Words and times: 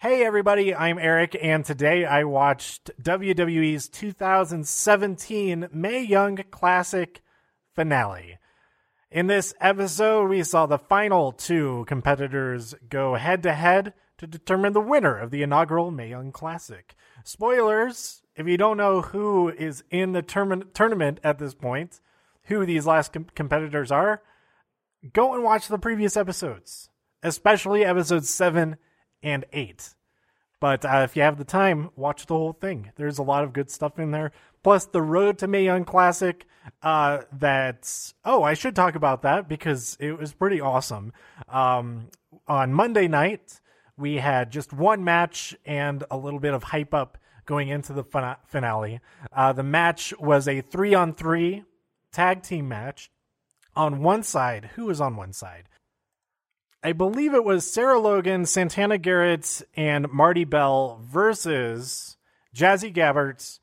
Hey 0.00 0.24
everybody, 0.24 0.72
I'm 0.72 0.96
Eric, 0.96 1.36
and 1.42 1.64
today 1.64 2.04
I 2.04 2.22
watched 2.22 2.92
WWE's 3.02 3.88
2017 3.88 5.70
Mae 5.72 6.04
Young 6.04 6.36
Classic 6.52 7.20
finale. 7.74 8.38
In 9.10 9.26
this 9.26 9.54
episode, 9.60 10.28
we 10.28 10.44
saw 10.44 10.66
the 10.66 10.78
final 10.78 11.32
two 11.32 11.84
competitors 11.88 12.76
go 12.88 13.16
head 13.16 13.42
to 13.42 13.52
head 13.52 13.92
to 14.18 14.28
determine 14.28 14.72
the 14.72 14.80
winner 14.80 15.18
of 15.18 15.32
the 15.32 15.42
inaugural 15.42 15.90
Mae 15.90 16.10
Young 16.10 16.30
Classic. 16.30 16.94
Spoilers 17.24 18.22
if 18.36 18.46
you 18.46 18.56
don't 18.56 18.76
know 18.76 19.02
who 19.02 19.48
is 19.48 19.82
in 19.90 20.12
the 20.12 20.22
term- 20.22 20.70
tournament 20.74 21.18
at 21.24 21.40
this 21.40 21.54
point, 21.54 22.00
who 22.44 22.64
these 22.64 22.86
last 22.86 23.12
com- 23.12 23.26
competitors 23.34 23.90
are, 23.90 24.22
go 25.12 25.34
and 25.34 25.42
watch 25.42 25.66
the 25.66 25.76
previous 25.76 26.16
episodes, 26.16 26.88
especially 27.24 27.84
episodes 27.84 28.28
7 28.28 28.76
and 29.22 29.44
8. 29.52 29.94
But 30.60 30.84
uh, 30.84 31.02
if 31.04 31.16
you 31.16 31.22
have 31.22 31.38
the 31.38 31.44
time, 31.44 31.90
watch 31.94 32.26
the 32.26 32.34
whole 32.34 32.52
thing. 32.52 32.90
There's 32.96 33.18
a 33.18 33.22
lot 33.22 33.44
of 33.44 33.52
good 33.52 33.70
stuff 33.70 33.98
in 33.98 34.10
there. 34.10 34.32
Plus, 34.62 34.86
the 34.86 35.02
Road 35.02 35.38
to 35.38 35.46
Mae 35.46 35.64
Young 35.64 35.84
Classic. 35.84 36.46
Uh, 36.82 37.22
that's 37.32 38.14
oh, 38.24 38.42
I 38.42 38.54
should 38.54 38.74
talk 38.74 38.94
about 38.94 39.22
that 39.22 39.48
because 39.48 39.96
it 40.00 40.18
was 40.18 40.32
pretty 40.32 40.60
awesome. 40.60 41.12
Um, 41.48 42.08
on 42.46 42.74
Monday 42.74 43.08
night, 43.08 43.60
we 43.96 44.16
had 44.16 44.50
just 44.50 44.72
one 44.72 45.04
match 45.04 45.56
and 45.64 46.04
a 46.10 46.16
little 46.16 46.40
bit 46.40 46.54
of 46.54 46.64
hype 46.64 46.92
up 46.92 47.18
going 47.46 47.68
into 47.68 47.92
the 47.92 48.04
finale. 48.46 49.00
Uh, 49.32 49.52
the 49.52 49.62
match 49.62 50.12
was 50.18 50.46
a 50.46 50.60
three 50.60 50.94
on 50.94 51.14
three 51.14 51.64
tag 52.12 52.42
team 52.42 52.68
match. 52.68 53.10
On 53.74 54.02
one 54.02 54.24
side, 54.24 54.70
who 54.74 54.86
was 54.86 55.00
on 55.00 55.14
one 55.14 55.32
side? 55.32 55.68
I 56.82 56.92
believe 56.92 57.34
it 57.34 57.44
was 57.44 57.70
Sarah 57.70 57.98
Logan, 57.98 58.46
Santana 58.46 58.98
Garrett, 58.98 59.62
and 59.76 60.08
Marti 60.12 60.44
Belle 60.44 61.00
versus 61.02 62.16
Jazzy 62.54 62.94
Gabert, 62.94 63.58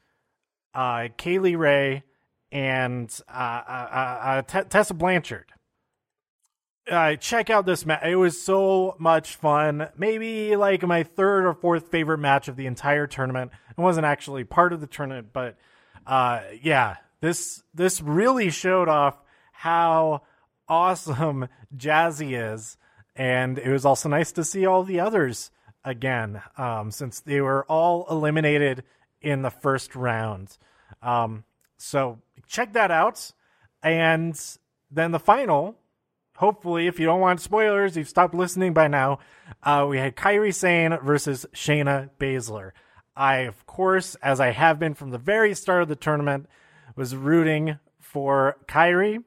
uh, 0.73 1.07
Kay 1.15 1.39
Lee 1.39 1.55
Ray, 1.55 2.03
and 2.51 3.09
uh, 3.29 3.61
uh, 3.67 3.87
uh, 3.91 4.19
uh 4.25 4.41
T- 4.41 4.67
Tessa 4.67 4.93
Blanchard. 4.93 5.45
Uh, 6.91 7.15
check 7.15 7.49
out 7.49 7.65
this 7.65 7.85
match. 7.85 8.03
It 8.03 8.17
was 8.17 8.41
so 8.41 8.95
much 8.99 9.37
fun. 9.37 9.87
Maybe 9.97 10.55
like 10.57 10.83
my 10.83 11.03
third 11.03 11.45
or 11.45 11.53
fourth 11.53 11.89
favorite 11.89 12.19
match 12.19 12.47
of 12.49 12.57
the 12.57 12.67
entire 12.67 13.07
tournament. 13.07 13.51
It 13.69 13.81
wasn't 13.81 14.05
actually 14.05 14.43
part 14.43 14.73
of 14.73 14.81
the 14.81 14.87
tournament, 14.87 15.29
but 15.31 15.57
yeah, 16.05 16.97
this 17.21 17.63
this 17.73 18.01
really 18.01 18.49
showed 18.51 18.89
off 18.89 19.17
how 19.53 20.23
awesome 20.67 21.47
Jazzy 21.75 22.37
is 22.53 22.77
and 23.15 23.57
it 23.57 23.69
was 23.69 23.85
also 23.85 24.09
nice 24.09 24.31
to 24.33 24.43
see 24.43 24.65
all 24.65 24.83
the 24.83 24.99
others 24.99 25.51
again, 25.83 26.41
um, 26.57 26.91
since 26.91 27.19
they 27.21 27.41
were 27.41 27.65
all 27.65 28.05
eliminated 28.09 28.83
in 29.21 29.41
the 29.41 29.49
first 29.49 29.95
round. 29.95 30.57
Um, 31.01 31.43
so 31.77 32.19
check 32.47 32.73
that 32.73 32.91
out. 32.91 33.31
And 33.81 34.39
then 34.91 35.11
the 35.11 35.19
final, 35.19 35.75
hopefully, 36.37 36.87
if 36.87 36.99
you 36.99 37.05
don't 37.05 37.21
want 37.21 37.39
spoilers, 37.39 37.95
you've 37.95 38.09
stopped 38.09 38.33
listening 38.33 38.73
by 38.73 38.87
now. 38.87 39.19
Uh, 39.63 39.85
we 39.87 39.97
had 39.97 40.15
Kairi 40.15 40.53
Sane 40.53 40.97
versus 41.03 41.45
Shayna 41.53 42.09
Baszler. 42.19 42.71
I, 43.15 43.37
of 43.41 43.65
course, 43.65 44.15
as 44.15 44.39
I 44.39 44.51
have 44.51 44.79
been 44.79 44.93
from 44.93 45.11
the 45.11 45.17
very 45.17 45.53
start 45.53 45.83
of 45.83 45.87
the 45.87 45.95
tournament, 45.95 46.47
was 46.95 47.15
rooting 47.15 47.79
for 47.99 48.57
Kairi 48.67 49.23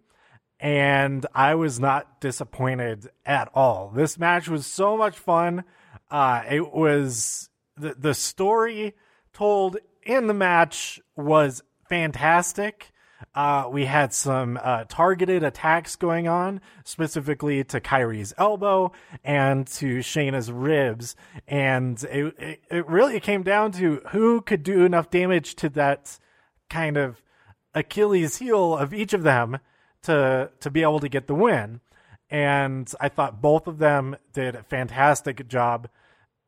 and 0.61 1.25
I 1.35 1.55
was 1.55 1.79
not 1.79 2.21
disappointed 2.21 3.09
at 3.25 3.49
all. 3.55 3.91
This 3.95 4.19
match 4.19 4.49
was 4.49 4.67
so 4.67 4.97
much 4.97 5.19
fun. 5.19 5.65
Uh, 6.11 6.43
it 6.51 6.73
was 6.73 7.49
the 7.77 7.95
the 7.95 8.15
story 8.15 8.95
told 9.33 9.77
in 10.03 10.27
the 10.27 10.35
match 10.35 11.01
was 11.17 11.63
fantastic. 11.89 12.93
Uh, 13.35 13.69
we 13.71 13.85
had 13.85 14.13
some 14.13 14.59
uh, 14.63 14.85
targeted 14.89 15.43
attacks 15.43 15.97
going 15.97 16.29
on, 16.29 16.61
specifically 16.85 17.65
to 17.65 17.81
Kairi's 17.81 18.33
elbow 18.39 18.93
and 19.25 19.67
to 19.67 19.99
Shayna's 19.99 20.53
ribs, 20.53 21.17
and 21.47 22.03
it, 22.05 22.35
it, 22.39 22.61
it 22.71 22.89
really 22.89 23.19
came 23.21 23.43
down 23.43 23.73
to 23.73 24.01
who 24.11 24.41
could 24.41 24.63
do 24.63 24.85
enough 24.85 25.11
damage 25.11 25.57
to 25.57 25.69
that 25.71 26.19
kind 26.71 26.97
of 26.97 27.21
Achilles 27.75 28.39
heel 28.39 28.77
of 28.77 28.95
each 28.95 29.13
of 29.13 29.25
them 29.25 29.59
to 30.03 30.51
to 30.61 30.71
be 30.71 30.83
able 30.83 31.01
to 31.01 31.09
get 31.09 31.27
the 31.27 31.35
win. 31.35 31.81
And 32.31 32.93
I 33.01 33.09
thought 33.09 33.41
both 33.41 33.67
of 33.67 33.79
them 33.79 34.17
did 34.33 34.55
a 34.55 34.63
fantastic 34.63 35.49
job 35.49 35.89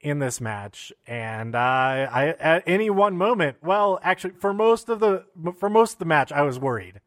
in 0.00 0.19
this 0.19 0.41
match. 0.41 0.93
And 1.06 1.55
uh, 1.55 1.59
I 1.59 2.34
at 2.39 2.62
any 2.66 2.91
one 2.91 3.16
moment, 3.16 3.59
well, 3.62 3.99
actually, 4.03 4.34
for 4.34 4.53
most 4.53 4.89
of 4.89 5.00
the 5.00 5.25
for 5.59 5.71
most 5.71 5.94
of 5.94 5.99
the 5.99 6.05
match, 6.05 6.33
I 6.33 6.43
was 6.43 6.59
worried 6.59 7.00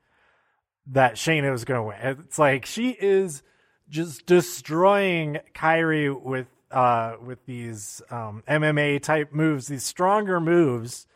that 0.87 1.15
Shayna 1.15 1.51
was 1.51 1.65
going 1.65 1.79
to 1.79 1.87
win. 1.87 2.19
It's 2.25 2.39
like 2.39 2.65
she 2.65 2.89
is 2.89 3.41
just 3.89 4.25
destroying 4.25 5.39
Kairi 5.53 6.21
with 6.21 6.47
uh, 6.71 7.15
with 7.23 7.45
these 7.45 8.01
um, 8.09 8.43
MMA 8.47 9.01
type 9.01 9.31
moves, 9.31 9.67
these 9.67 9.83
stronger 9.83 10.39
moves. 10.39 11.07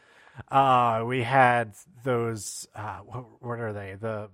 Uh, 0.49 1.03
we 1.05 1.23
had 1.23 1.73
those. 2.03 2.67
Uh, 2.75 2.99
what, 2.99 3.25
what 3.41 3.59
are 3.59 3.73
they? 3.73 3.95
The 3.99 4.29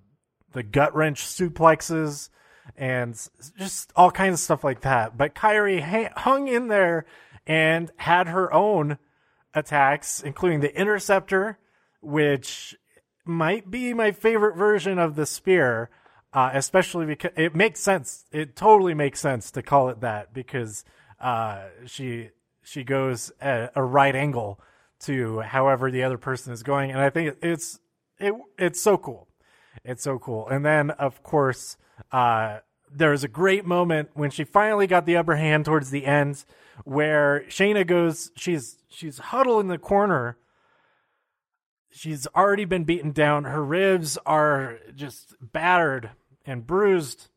the 0.53 0.63
gut 0.63 0.95
wrench 0.95 1.23
suplexes 1.23 2.29
and 2.77 3.15
just 3.57 3.91
all 3.95 4.11
kinds 4.11 4.35
of 4.35 4.39
stuff 4.39 4.63
like 4.63 4.81
that. 4.81 5.17
But 5.17 5.35
Kairi 5.35 5.81
ha- 5.81 6.13
hung 6.21 6.47
in 6.47 6.67
there 6.67 7.05
and 7.45 7.91
had 7.97 8.27
her 8.27 8.51
own 8.53 8.97
attacks, 9.53 10.21
including 10.21 10.61
the 10.61 10.75
interceptor, 10.79 11.59
which 12.01 12.75
might 13.25 13.69
be 13.69 13.93
my 13.93 14.11
favorite 14.11 14.55
version 14.55 14.99
of 14.99 15.15
the 15.15 15.25
spear, 15.25 15.89
uh, 16.33 16.51
especially 16.53 17.05
because 17.05 17.31
it 17.35 17.55
makes 17.55 17.79
sense. 17.79 18.25
It 18.31 18.55
totally 18.55 18.93
makes 18.93 19.19
sense 19.19 19.51
to 19.51 19.61
call 19.61 19.89
it 19.89 20.01
that 20.01 20.33
because 20.33 20.83
uh, 21.19 21.65
she 21.85 22.29
she 22.63 22.83
goes 22.83 23.31
at 23.41 23.71
a 23.75 23.83
right 23.83 24.15
angle 24.15 24.59
to 25.01 25.41
however 25.41 25.91
the 25.91 26.03
other 26.03 26.17
person 26.17 26.53
is 26.53 26.63
going, 26.63 26.91
and 26.91 26.99
I 26.99 27.09
think 27.09 27.37
it's 27.41 27.79
it 28.19 28.33
it's 28.57 28.81
so 28.81 28.97
cool. 28.97 29.27
It's 29.83 30.03
so 30.03 30.19
cool. 30.19 30.47
And 30.47 30.65
then, 30.65 30.91
of 30.91 31.23
course, 31.23 31.77
uh, 32.11 32.59
there's 32.91 33.23
a 33.23 33.27
great 33.27 33.65
moment 33.65 34.09
when 34.13 34.29
she 34.29 34.43
finally 34.43 34.87
got 34.87 35.05
the 35.05 35.17
upper 35.17 35.35
hand 35.35 35.65
towards 35.65 35.89
the 35.89 36.05
end, 36.05 36.45
where 36.83 37.43
Shayna 37.49 37.85
goes. 37.85 38.31
She's 38.35 38.77
she's 38.87 39.17
huddled 39.17 39.61
in 39.61 39.67
the 39.67 39.77
corner. 39.77 40.37
She's 41.89 42.27
already 42.35 42.65
been 42.65 42.85
beaten 42.85 43.11
down. 43.11 43.43
Her 43.43 43.63
ribs 43.63 44.17
are 44.25 44.79
just 44.95 45.35
battered 45.41 46.11
and 46.45 46.65
bruised. 46.65 47.29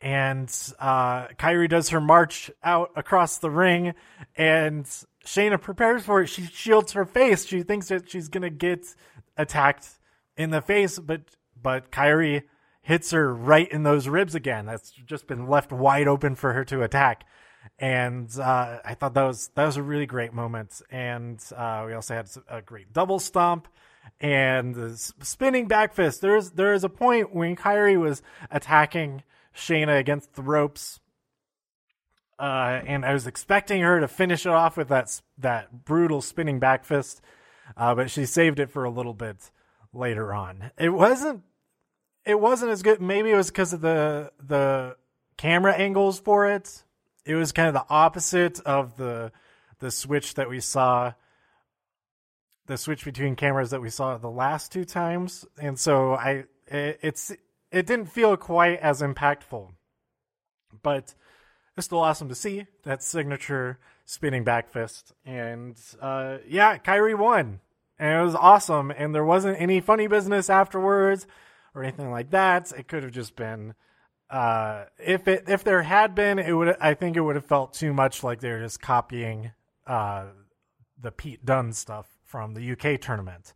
And 0.00 0.48
uh, 0.78 1.28
Kairi 1.28 1.68
does 1.68 1.88
her 1.90 2.00
march 2.00 2.50
out 2.62 2.90
across 2.96 3.38
the 3.38 3.50
ring, 3.50 3.94
and 4.36 4.84
Shayna 5.24 5.60
prepares 5.60 6.04
for 6.04 6.22
it. 6.22 6.28
She 6.28 6.42
shields 6.42 6.92
her 6.92 7.06
face. 7.06 7.46
She 7.46 7.62
thinks 7.62 7.88
that 7.88 8.10
she's 8.10 8.28
gonna 8.28 8.50
get 8.50 8.86
attacked 9.38 9.88
in 10.36 10.50
the 10.50 10.60
face, 10.60 10.98
but 10.98 11.22
but 11.66 11.90
Kairi 11.90 12.44
hits 12.80 13.10
her 13.10 13.34
right 13.34 13.68
in 13.72 13.82
those 13.82 14.06
ribs 14.06 14.36
again. 14.36 14.66
That's 14.66 14.92
just 14.92 15.26
been 15.26 15.48
left 15.48 15.72
wide 15.72 16.06
open 16.06 16.36
for 16.36 16.52
her 16.52 16.64
to 16.66 16.84
attack. 16.84 17.24
And 17.76 18.30
uh, 18.38 18.78
I 18.84 18.94
thought 18.94 19.14
that 19.14 19.24
was 19.24 19.50
that 19.56 19.64
was 19.64 19.76
a 19.76 19.82
really 19.82 20.06
great 20.06 20.32
moment. 20.32 20.80
And 20.92 21.42
uh, 21.56 21.82
we 21.84 21.92
also 21.94 22.14
had 22.14 22.30
a 22.48 22.62
great 22.62 22.92
double 22.92 23.18
stomp 23.18 23.66
and 24.20 24.76
the 24.76 24.96
spinning 25.22 25.66
back 25.66 25.92
fist. 25.92 26.20
There's 26.20 26.52
there 26.52 26.72
is 26.72 26.84
a 26.84 26.88
point 26.88 27.34
when 27.34 27.56
Kairi 27.56 27.98
was 27.98 28.22
attacking 28.48 29.24
Shayna 29.52 29.98
against 29.98 30.34
the 30.34 30.42
ropes, 30.42 31.00
uh, 32.38 32.80
and 32.86 33.04
I 33.04 33.12
was 33.12 33.26
expecting 33.26 33.82
her 33.82 33.98
to 33.98 34.06
finish 34.06 34.46
it 34.46 34.52
off 34.52 34.76
with 34.76 34.90
that 34.90 35.20
that 35.38 35.84
brutal 35.84 36.22
spinning 36.22 36.60
back 36.60 36.84
fist, 36.84 37.20
uh, 37.76 37.96
but 37.96 38.08
she 38.08 38.24
saved 38.24 38.60
it 38.60 38.70
for 38.70 38.84
a 38.84 38.90
little 38.90 39.14
bit 39.14 39.50
later 39.92 40.32
on. 40.32 40.70
It 40.78 40.90
wasn't 40.90 41.42
it 42.26 42.40
wasn't 42.40 42.72
as 42.72 42.82
good. 42.82 43.00
Maybe 43.00 43.30
it 43.30 43.36
was 43.36 43.48
because 43.48 43.72
of 43.72 43.80
the 43.80 44.32
the 44.44 44.96
camera 45.36 45.72
angles 45.72 46.18
for 46.18 46.50
it. 46.50 46.82
It 47.24 47.36
was 47.36 47.52
kind 47.52 47.68
of 47.68 47.74
the 47.74 47.86
opposite 47.88 48.60
of 48.60 48.96
the 48.96 49.32
the 49.78 49.90
switch 49.90 50.34
that 50.34 50.50
we 50.50 50.60
saw 50.60 51.12
the 52.66 52.76
switch 52.76 53.04
between 53.04 53.36
cameras 53.36 53.70
that 53.70 53.80
we 53.80 53.90
saw 53.90 54.18
the 54.18 54.30
last 54.30 54.72
two 54.72 54.84
times. 54.84 55.46
And 55.60 55.78
so 55.78 56.14
i 56.14 56.44
it, 56.66 56.98
it's 57.00 57.30
it 57.70 57.86
didn't 57.86 58.06
feel 58.06 58.36
quite 58.36 58.80
as 58.80 59.02
impactful. 59.02 59.70
But 60.82 61.14
it's 61.76 61.86
still 61.86 62.00
awesome 62.00 62.28
to 62.28 62.34
see 62.34 62.66
that 62.82 63.02
signature 63.04 63.78
spinning 64.04 64.42
back 64.42 64.68
fist. 64.68 65.12
And 65.24 65.78
uh 66.00 66.38
yeah 66.48 66.78
Kairi 66.78 67.16
won. 67.16 67.60
And 67.98 68.20
it 68.20 68.24
was 68.24 68.34
awesome. 68.34 68.90
And 68.90 69.14
there 69.14 69.24
wasn't 69.24 69.60
any 69.60 69.80
funny 69.80 70.08
business 70.08 70.50
afterwards 70.50 71.26
or 71.76 71.84
anything 71.84 72.10
like 72.10 72.30
that. 72.30 72.72
It 72.72 72.88
could 72.88 73.04
have 73.04 73.12
just 73.12 73.36
been 73.36 73.74
uh, 74.28 74.86
if 74.98 75.28
it 75.28 75.44
if 75.46 75.62
there 75.62 75.82
had 75.82 76.14
been, 76.14 76.38
it 76.38 76.52
would 76.52 76.76
I 76.80 76.94
think 76.94 77.16
it 77.16 77.20
would 77.20 77.36
have 77.36 77.46
felt 77.46 77.74
too 77.74 77.92
much 77.92 78.24
like 78.24 78.40
they're 78.40 78.60
just 78.60 78.80
copying 78.80 79.52
uh, 79.86 80.26
the 81.00 81.12
Pete 81.12 81.44
Dunne 81.44 81.72
stuff 81.72 82.08
from 82.24 82.54
the 82.54 82.72
UK 82.72 83.00
tournament. 83.00 83.54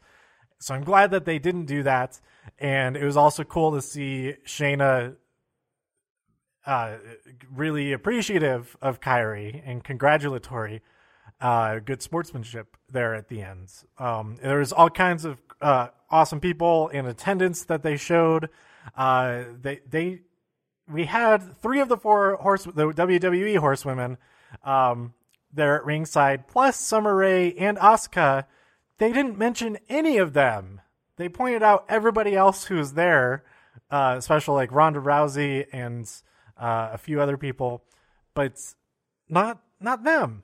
So 0.61 0.75
I'm 0.75 0.85
glad 0.85 1.11
that 1.11 1.25
they 1.25 1.39
didn't 1.39 1.65
do 1.65 1.83
that. 1.83 2.21
And 2.59 2.97
it 2.97 3.05
was 3.05 3.17
also 3.17 3.43
cool 3.43 3.73
to 3.73 3.83
see 3.83 4.35
Shayna 4.47 5.17
uh, 6.67 6.97
really 7.51 7.93
appreciative 7.93 8.77
of 8.81 9.01
Kairi 9.01 9.63
and 9.65 9.83
congratulatory. 9.83 10.83
Uh, 11.41 11.79
good 11.79 12.03
sportsmanship 12.03 12.77
there 12.91 13.15
at 13.15 13.29
the 13.29 13.43
end. 13.43 13.73
Um, 13.99 14.37
there 14.43 14.59
was 14.59 14.73
all 14.73 14.91
kinds 14.91 15.25
of 15.25 15.39
uh, 15.61 15.89
awesome 16.11 16.41
people 16.41 16.89
in 16.89 17.07
attendance 17.07 17.65
that 17.65 17.83
they 17.83 17.97
showed. 17.97 18.51
Uh, 18.97 19.45
they 19.61 19.81
they 19.89 20.21
we 20.89 21.05
had 21.05 21.57
three 21.63 21.81
of 21.81 21.89
the 21.89 21.97
four 21.97 22.37
horse 22.37 22.65
the 22.65 22.93
WWE 22.93 23.57
horsewomen 23.59 24.19
um, 24.65 25.15
there 25.53 25.77
at 25.77 25.85
ringside, 25.85 26.49
plus 26.49 26.77
Summer 26.79 27.15
Rae 27.15 27.55
and 27.55 27.79
Asuka. 27.79 28.45
They 28.99 29.13
didn't 29.13 29.39
mention 29.39 29.79
any 29.89 30.19
of 30.19 30.35
them. 30.35 30.81
They 31.17 31.29
pointed 31.29 31.63
out 31.63 31.87
everybody 31.89 32.35
else 32.35 32.65
who 32.65 32.77
was 32.77 32.95
there, 32.95 33.45
uh, 33.91 34.15
especially 34.19 34.57
like 34.57 34.73
Ronda 34.73 35.01
Rousey 35.01 35.67
and 35.73 36.11
uh, 36.59 36.91
a 36.93 36.99
few 36.99 37.21
other 37.21 37.37
people, 37.37 37.83
but 38.35 38.61
not 39.29 39.61
not 39.81 40.05
them. 40.05 40.43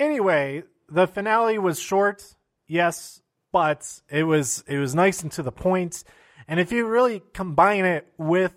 Anyway, 0.00 0.64
the 0.88 1.06
finale 1.06 1.58
was 1.58 1.78
short, 1.78 2.34
yes, 2.66 3.20
but 3.52 4.00
it 4.08 4.24
was 4.24 4.64
it 4.66 4.78
was 4.78 4.94
nice 4.94 5.22
and 5.22 5.30
to 5.32 5.42
the 5.42 5.52
point. 5.52 6.02
And 6.48 6.58
if 6.58 6.72
you 6.72 6.86
really 6.86 7.22
combine 7.34 7.84
it 7.84 8.08
with 8.16 8.54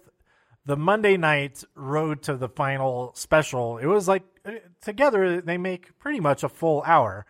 the 0.66 0.78
Monday 0.78 1.18
night 1.18 1.64
road 1.76 2.24
to 2.24 2.38
the 2.38 2.48
final 2.48 3.12
special, 3.14 3.78
it 3.78 3.88
was 3.88 4.08
like 4.08 4.24
uh, 4.46 4.54
together 4.82 5.42
they 5.42 5.58
make 5.58 6.00
pretty 6.00 6.22
much 6.22 6.44
a 6.44 6.50
full 6.50 6.82
hour, 6.84 7.26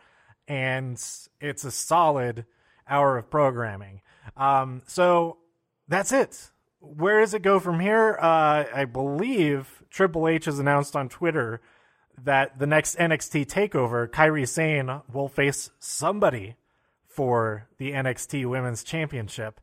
and 0.47 1.03
it's 1.41 1.63
a 1.65 1.71
solid 1.71 2.45
hour 2.87 3.17
of 3.17 3.31
programming. 3.31 4.01
Um, 4.37 4.83
so 4.85 5.37
that's 5.87 6.13
it 6.13 6.51
where 6.83 7.21
does 7.21 7.33
it 7.33 7.41
go 7.41 7.59
from 7.59 7.79
here? 7.79 8.17
Uh, 8.21 8.65
I 8.73 8.85
believe 8.85 9.83
Triple 9.89 10.27
H 10.27 10.45
has 10.45 10.59
announced 10.59 10.95
on 10.95 11.07
Twitter 11.07 11.61
that 12.21 12.59
the 12.59 12.67
next 12.67 12.97
NXT 12.97 13.47
takeover, 13.47 14.07
Kairi 14.07 14.47
Sane 14.47 15.01
will 15.11 15.27
face 15.27 15.69
somebody 15.79 16.55
for 17.05 17.67
the 17.77 17.91
NXT 17.91 18.45
Women's 18.45 18.83
Championship. 18.83 19.59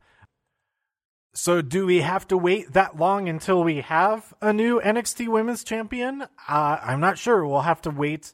So, 1.33 1.61
do 1.61 1.85
we 1.85 2.01
have 2.01 2.27
to 2.27 2.37
wait 2.37 2.73
that 2.73 2.97
long 2.97 3.29
until 3.29 3.63
we 3.63 3.81
have 3.81 4.33
a 4.41 4.51
new 4.51 4.81
NXT 4.81 5.29
Women's 5.29 5.63
Champion? 5.63 6.23
Uh, 6.47 6.77
I'm 6.81 6.99
not 6.99 7.17
sure. 7.17 7.45
We'll 7.45 7.61
have 7.61 7.81
to 7.83 7.89
wait 7.89 8.33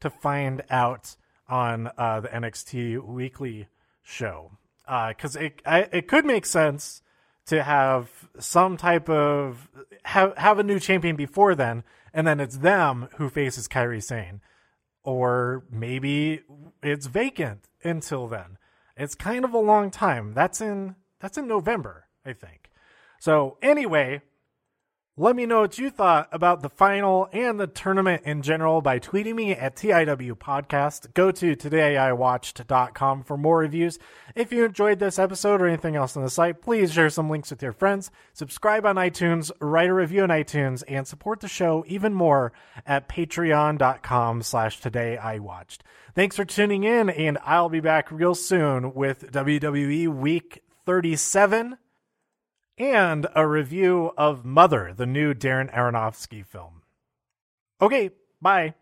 to 0.00 0.10
find 0.10 0.62
out 0.70 1.16
on 1.48 1.90
uh, 1.98 2.20
the 2.20 2.28
NXT 2.28 3.04
Weekly 3.04 3.66
show 4.02 4.52
because 4.86 5.36
uh, 5.36 5.40
it 5.40 5.60
it 5.66 6.08
could 6.08 6.24
make 6.24 6.46
sense 6.46 7.02
to 7.46 7.62
have 7.62 8.08
some 8.38 8.76
type 8.76 9.08
of 9.08 9.68
have 10.04 10.36
have 10.36 10.58
a 10.58 10.64
new 10.64 10.78
champion 10.78 11.16
before 11.16 11.54
then, 11.54 11.84
and 12.12 12.26
then 12.26 12.40
it's 12.40 12.58
them 12.58 13.08
who 13.16 13.28
faces 13.28 13.68
Kairi 13.68 14.02
Sane, 14.02 14.40
or 15.02 15.64
maybe 15.70 16.42
it's 16.82 17.06
vacant 17.06 17.68
until 17.82 18.28
then. 18.28 18.58
It's 18.96 19.14
kind 19.14 19.44
of 19.44 19.52
a 19.52 19.58
long 19.58 19.90
time. 19.90 20.32
That's 20.34 20.60
in 20.60 20.96
that's 21.20 21.38
in 21.38 21.46
November, 21.46 22.06
I 22.24 22.32
think. 22.32 22.70
So 23.20 23.58
anyway, 23.62 24.22
let 25.18 25.34
me 25.34 25.46
know 25.46 25.60
what 25.60 25.78
you 25.78 25.88
thought 25.88 26.28
about 26.30 26.60
the 26.60 26.68
final 26.68 27.26
and 27.32 27.58
the 27.58 27.66
tournament 27.66 28.24
in 28.26 28.42
general 28.42 28.82
by 28.82 28.98
tweeting 28.98 29.34
me 29.34 29.52
at 29.52 29.74
TIW 29.74 30.34
Podcast. 30.34 31.14
Go 31.14 31.30
to 31.32 31.56
todayiwatched.com 31.56 33.22
for 33.22 33.38
more 33.38 33.58
reviews. 33.58 33.98
If 34.34 34.52
you 34.52 34.66
enjoyed 34.66 34.98
this 34.98 35.18
episode 35.18 35.62
or 35.62 35.68
anything 35.68 35.96
else 35.96 36.18
on 36.18 36.22
the 36.22 36.28
site, 36.28 36.60
please 36.60 36.92
share 36.92 37.08
some 37.08 37.30
links 37.30 37.48
with 37.48 37.62
your 37.62 37.72
friends, 37.72 38.10
subscribe 38.34 38.84
on 38.84 38.96
iTunes, 38.96 39.50
write 39.58 39.88
a 39.88 39.94
review 39.94 40.22
on 40.22 40.28
iTunes, 40.28 40.84
and 40.86 41.08
support 41.08 41.40
the 41.40 41.48
show 41.48 41.82
even 41.86 42.12
more 42.12 42.52
at 42.84 43.08
patreon.com 43.08 44.42
slash 44.42 44.82
todayiwatched. 44.82 45.78
Thanks 46.14 46.36
for 46.36 46.44
tuning 46.44 46.84
in, 46.84 47.08
and 47.08 47.38
I'll 47.42 47.70
be 47.70 47.80
back 47.80 48.10
real 48.10 48.34
soon 48.34 48.92
with 48.92 49.32
WWE 49.32 50.08
Week 50.08 50.62
37 50.84 51.78
and 52.78 53.26
a 53.34 53.46
review 53.46 54.12
of 54.16 54.44
Mother, 54.44 54.92
the 54.94 55.06
new 55.06 55.34
Darren 55.34 55.72
Aronofsky 55.74 56.44
film. 56.44 56.82
Okay, 57.80 58.10
bye. 58.40 58.74